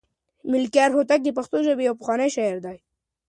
[0.51, 2.77] ملکیار هوتک د پښتو ژبې یو پخوانی شاعر دی.